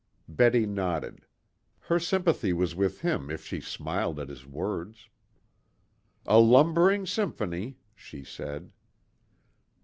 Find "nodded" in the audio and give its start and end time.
0.65-1.27